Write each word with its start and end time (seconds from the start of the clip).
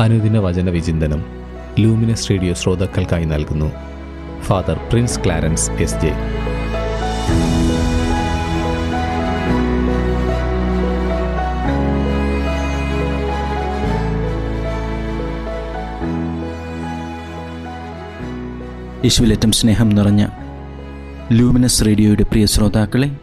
അനുദിന 0.00 0.38
വചന 0.38 0.70
വിചിന്തനം 0.70 1.24
ലൂമിനസ് 1.78 2.30
റേഡിയോ 2.30 2.54
ശ്രോതാക്കൾക്കായി 2.54 3.24
നൽകുന്നു. 3.24 3.72
Father 4.40 4.76
Prince 4.76 5.20
Clarence 5.24 5.70
S 5.70 5.94
J. 5.94 6.12
യേശുവിലേറ്റം 19.04 19.52
സ്നേഹം 19.52 19.88
നിറഞ്ഞ 19.88 20.26
ലൂമിനസ് 21.32 21.86
റേഡിയോയുടെ 21.86 22.22
പ്രിയ 22.22 22.46
ശ്രോതാക്കളെ 22.46 23.16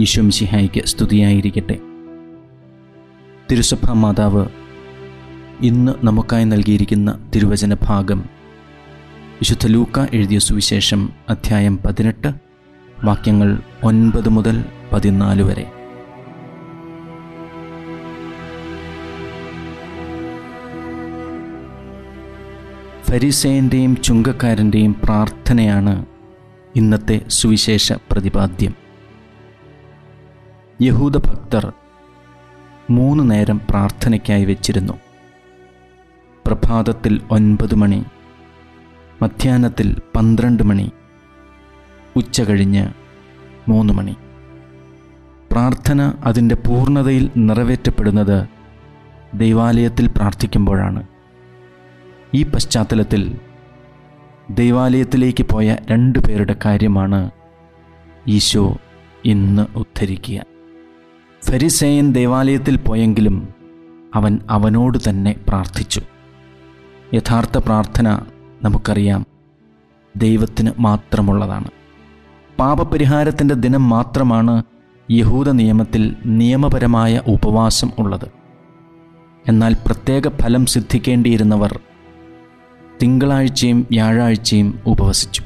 ഈശോമിശിഹായിക്ക് 0.00 0.84
സ്തുതിയായിരിക്കട്ടെ. 0.84 1.78
തിരുസഭ 3.50 3.90
മാതാവ് 3.92 4.46
ഇന്ന് 5.62 5.92
നമുക്കായി 6.06 6.44
നൽകിയിരിക്കുന്ന 6.44 7.30
തിരുവചന 7.34 7.76
ഭാഗം 7.82 8.18
വിശുദ്ധ 9.40 9.66
ലൂക്ക 9.66 10.06
എഴുതിയ 10.14 10.38
സുവിശേഷം 10.38 11.10
അധ്യായം 11.28 11.78
പതിനെട്ട് 11.78 12.32
വാക്യങ്ങൾ 13.04 13.60
ഒൻപത് 13.84 14.28
മുതൽ 14.28 14.64
പതിനാല് 14.92 15.42
വരെ. 15.42 15.72
ഫരിസേന്റെയും 23.10 24.02
ചുങ്കക്കാരന്റെയും 24.02 24.96
പ്രാർത്ഥനയാണ് 25.04 26.06
ഇന്നത്തെ 26.76 27.20
സുവിശേഷ 27.28 27.92
പ്രതിപാദ്യം. 27.92 28.74
യഹൂദ 30.82 31.16
ഭക്തർ 31.16 31.72
മൂന്ന് 32.90 33.30
നേരം 33.30 33.60
പ്രാർത്ഥനയ്ക്കായി 33.70 34.44
വെച്ചിരുന്നു. 34.44 34.92
പ്രഭാതത്തിൽ 36.48 37.20
ഒൻപത് 37.30 37.74
മണി 37.74 38.04
മധ്യാഹ്നത്തിൽ 39.22 39.96
പന്ത്രണ്ട് 40.16 40.62
മണി 40.62 40.90
ഉച്ച 42.16 42.42
കഴിഞ്ഞ് 42.42 42.88
മൂന്ന് 43.68 43.94
മണി. 43.94 44.16
പ്രാർത്ഥന 45.50 46.12
അതിന്റെ 46.24 46.54
പൂർണതയിൽ 46.54 47.30
നിറവേറ്റപ്പെടുന്നത് 47.36 48.48
ദൈവാലയത്തിൽ 49.34 50.06
പ്രാർത്ഥിക്കുമ്പോഴാണ്. 50.06 51.02
ഈ 52.34 52.42
പശ്ചാത്തലത്തിൽ 52.42 53.38
ദൈവാലയത്തിലേക്ക് 54.50 55.46
പോയ 55.52 55.76
രണ്ടു 55.90 56.18
പേരുടെ 56.18 56.56
കാര്യമാണ് 56.64 57.30
ഈശോ 58.28 58.76
ഇന്ന് 59.24 59.78
ഉദ്ധരിക്കുക. 59.78 60.44
ഫരിസേയൻ 61.44 62.12
ദേവാലയത്തിൽ 62.12 62.76
പോയെങ്കിലും 62.76 63.48
അവൻ 64.14 64.38
അവനോട് 64.50 64.98
തന്നെ 65.08 65.34
പ്രാർത്ഥിച്ചു. 65.48 66.00
യഥാർത്ഥ 67.14 67.58
പ്രാർത്ഥന 67.58 68.20
നമുക്കറിയാം. 68.62 69.26
ദൈവത്തിന് 70.16 70.70
മാത്രമുള്ളതാണ്. 70.78 71.68
പാപപരിഹാരത്തിന്റെ 72.58 73.54
ദിനം 73.54 73.88
മാത്രമാണ് 73.88 74.62
യഹൂദ 75.10 75.50
നിയമത്തിൽ 75.50 76.16
നിയമപരമായ 76.26 77.20
ഉപവാസം 77.28 77.90
ഉള്ളത്. 77.98 78.28
എന്നാൽ 79.48 79.76
പ്രത്യേക 79.86 80.28
ഫലം 80.28 80.66
സിദ്ധിക്കേണ്ടിയിരുന്നവർ 80.66 81.80
തിങ്കളാഴ്ചയും 83.02 83.86
വ്യാഴാഴ്ചയും 83.90 84.80
ഉപവസിച്ചു. 84.86 85.42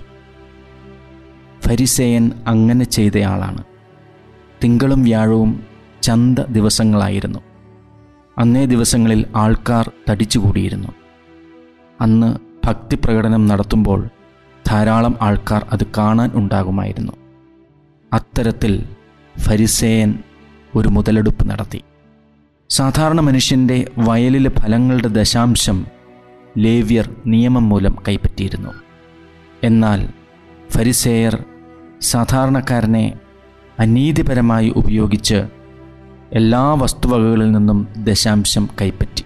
ഫരിസേയൻ 1.68 2.30
അങ്ങനെ 2.46 2.84
ചെയ്തയാളാണ് 2.84 3.64
തിങ്കളും 4.64 5.04
വ്യാഴവും 5.04 5.64
ചന്ത 6.02 6.38
ദിവസങ്ങളായിരുന്നു. 6.38 7.38
അന്നേ 8.38 8.64
ദിവസങ്ങളിൽ 8.64 9.26
ആൾക്കാർ 9.36 9.90
തടിച്ചുകൂടിയിരുന്നു. 10.10 10.88
അന്ന് 12.02 12.36
ഭക്തി 12.66 12.94
പ്രകടനം 12.94 13.46
നടത്തുമ്പോൾ 13.46 14.08
ധാരാളം 14.66 15.18
ആൾക്കാർ 15.22 15.66
അത് 15.72 15.86
കാണാൻ 15.98 16.30
ഉണ്ടാകുമായിരുന്നു. 16.34 17.12
അത്തരത്തിൽ 18.12 18.84
ഫരിസേയൻ 19.38 20.18
ഒരു 20.74 20.88
മുതലെടുപ്പ് 20.88 21.50
നടത്തി. 21.50 21.82
സാധാരണ 22.70 23.20
മനുഷ്യന്റെ 23.20 23.90
വയലിലെ 23.98 24.50
ഫലങ്ങളുടെ 24.50 25.08
ദശാംശം 25.08 25.86
ലേവ്യർ 26.58 27.14
നിയമം 27.26 27.68
മൂലം 27.68 27.96
കൈപ്പറ്റിയിരുന്നു. 28.08 28.70
എന്നാൽ 29.62 30.08
ഫരിസേയർ 30.70 31.44
സാധാരണക്കാരനെ 32.00 33.14
അനീതിപരമായി 33.78 34.72
ഉപയോഗിച്ച് 34.76 35.44
എല്ലാ 36.32 36.72
വസ്തുവകകളിൽ 36.72 37.52
നിന്നും 37.52 37.88
ദശാംശം 37.96 38.68
കൈപ്പറ്റി. 38.80 39.24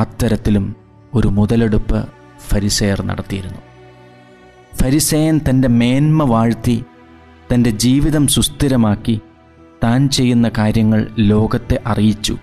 അത്തരത്തിലും 0.00 0.85
ഒരു 1.14 1.28
മുതലെടുപ്പ് 1.28 2.08
ഫരിസേയർ 2.48 3.02
നടത്തിയിരുന്നു. 3.02 3.58
ഫരിസേയൻ 4.82 5.40
തന്റെ 5.50 5.68
മേന്മ 5.68 6.22
വാഴ്ത്തി 6.22 6.84
തന്റെ 7.54 7.70
ജീവിതം 7.70 8.26
സുസ്ഥിരമാക്കി 8.26 9.20
താൻ 9.84 10.08
ചെയ്യുന്ന 10.08 10.50
കാര്യങ്ങൾ 10.58 11.08
ലോകത്തെ 11.18 11.80
അറിയിച്ചു. 11.86 12.36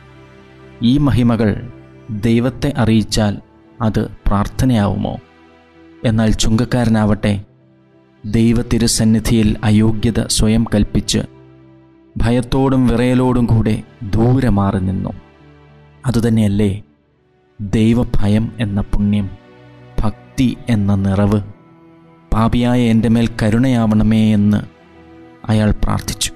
ഈ 0.83 0.97
മഹിമകൾ 0.97 1.71
ദൈവത്തെ 2.09 2.73
അറിയിച്ചാൽ 2.77 3.37
അത് 3.81 4.07
പ്രാർത്ഥനയാവുമോ? 4.27 5.17
എന്നാൽ 6.03 6.31
ചുങ്കക്കാരനാവട്ടെ 6.31 7.43
ദൈവ 8.25 8.61
തിരുസന്നിധിയിൽ 8.61 9.55
അയോഗ്യത 9.63 10.27
സ്വയം 10.27 10.65
കൽപ്പിച്ച് 10.75 11.19
ഭയത്തോടും 12.17 12.87
വിറയലോടും 12.87 13.45
കൂടെ 13.45 13.83
ദൂരെ 14.03 14.49
മാറി 14.49 14.79
നിന്നു. 14.79 15.09
അതുതന്നെയല്ലേ 16.05 16.83
ദൈവഭയം 17.61 18.53
എന്ന 18.59 18.81
പുണ്യം 18.81 19.29
ഭക്തി 20.03 20.57
എന്ന 20.69 20.95
നിറവ് 20.95 21.41
പാപിയായ 22.33 22.81
എന്റെ 22.81 23.09
മേൽ 23.09 23.29
കരുണയാവണമേ 23.41 24.33
എന്ന് 24.33 24.57
അയാൾ 25.49 25.71
പ്രാർത്ഥിച്ചു. 25.71 26.31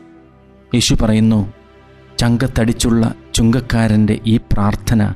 യേശു 0.74 0.96
പറയുന്നു 1.02 1.54
ചങ്കത്തടിച്ചുള്ള 2.18 3.14
ചുങ്കക്കാരന്റെ 3.36 4.20
ഈ 4.26 4.38
പ്രാർത്ഥന 4.38 5.14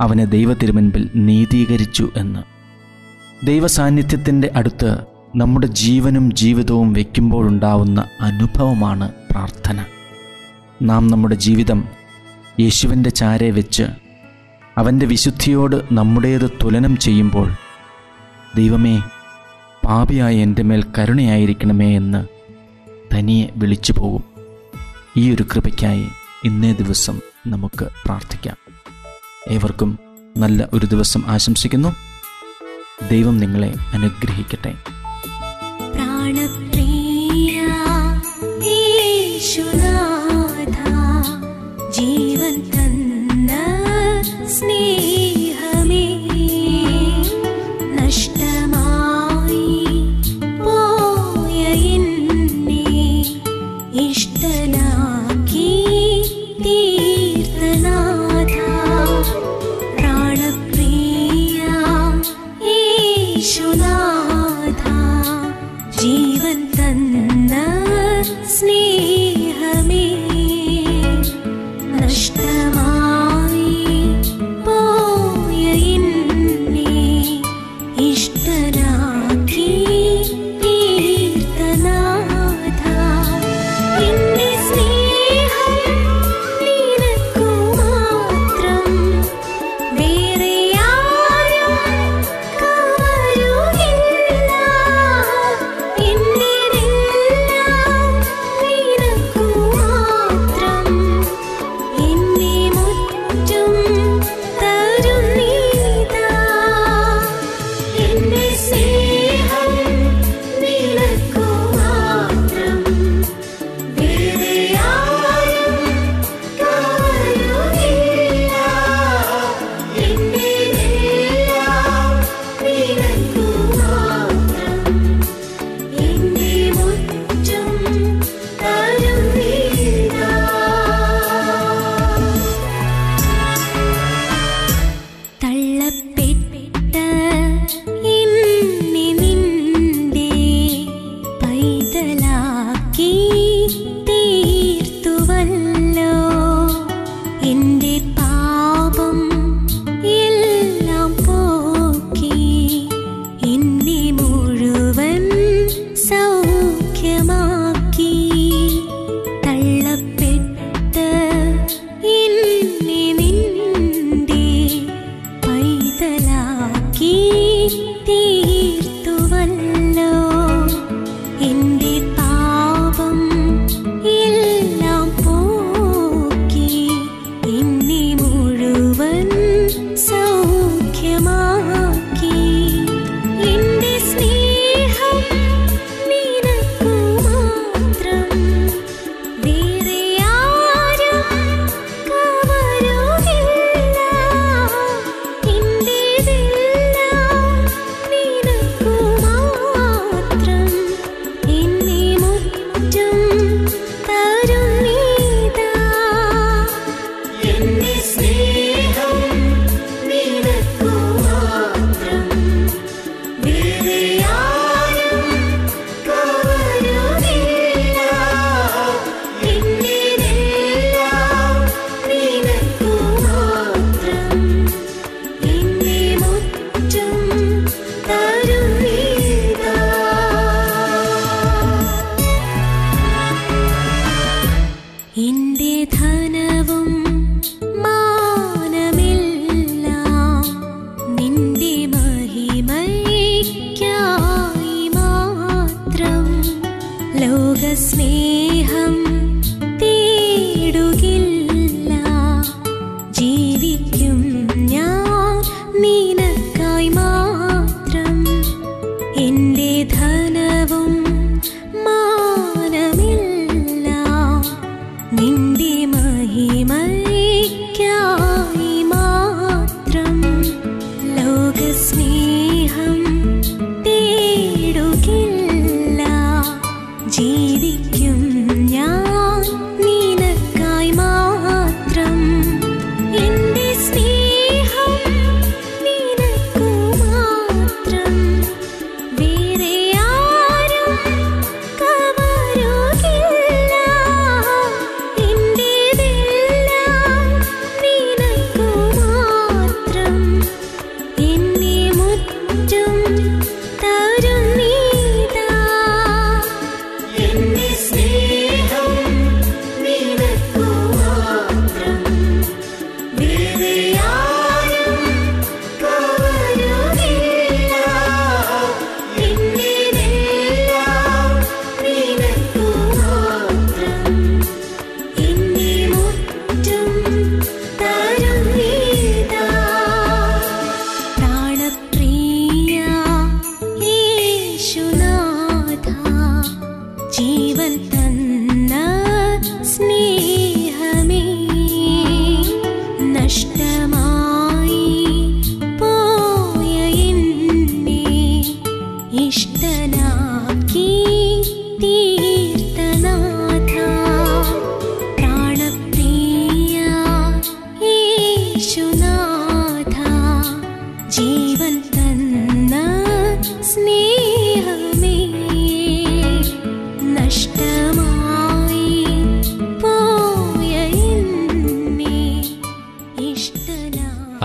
അവനെ 0.00 0.24
ദൈവത്തിരുമുൻപിൽ 0.24 1.10
നീതീകരിച്ചു 1.14 2.10
എന്ന്. 2.16 2.42
ദൈവസാന്നിധ്യത്തിന്റെ 3.46 4.50
അടുത്ത് 4.54 4.98
നമ്മുടെ 5.36 5.66
ജീവനും 5.66 6.32
ജീവിതവും 6.32 6.92
വയ്ക്കുമ്പോഴുണ്ടാവുന്ന 6.92 8.04
അനുഭവമാണ് 8.20 9.12
പ്രാർത്ഥന. 9.30 9.84
നാം 10.82 11.06
നമ്മുടെ 11.06 11.34
ജീവിതം 11.34 11.88
യേശുവിന്റെ 12.60 13.10
ചാരെ 13.10 13.50
വെച്ച് 13.50 13.82
അവന്റെ 14.78 15.06
വിശുദ്ധിയോട് 15.06 15.82
നമ്മുടേത് 15.92 16.50
തുലനം 16.64 16.96
ചെയ്യുമ്പോൾ 16.96 17.52
ദൈവമേ 18.56 19.02
പാപിയായ 19.84 20.36
എന്റെ 20.36 20.62
മേൽ 20.62 20.84
കരുണയായിരിക്കണമേ 20.98 21.96
എന്ന് 21.96 22.26
തനിയെ 23.14 23.46
വിളിച്ചു 23.56 23.92
പോകും. 23.92 24.24
ഈ 25.16 25.34
ഒരു 25.34 25.42
കൃപയ്ക്കായി 25.42 26.06
ഇന്നേ 26.44 26.72
ദിവസം 26.72 27.20
നമുക്ക് 27.46 27.84
പ്രാർത്ഥിക്കാം. 27.84 28.56
ഏവർക്കും 29.50 29.98
നല്ല 30.36 30.68
ഒരു 30.72 30.86
ദിവസം 30.86 31.24
ആശംസിക്കുന്നു. 31.26 31.88
ദൈവം 33.10 33.38
നിങ്ങളെ 33.38 33.74
അനുഗ്രഹിക്കട്ടെ. 33.92 34.74
പ്രാണപ്രിയ 35.94 36.71